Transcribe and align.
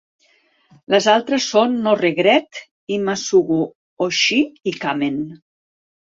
Les 0.93 1.07
altres 1.11 1.45
són 1.55 1.75
"No 1.87 1.93
Regret", 1.99 2.63
"Ima 2.97 3.15
Sugu 3.25 3.59
Hoshii" 4.07 4.73
i 4.73 4.77
"Kamen". 4.87 5.23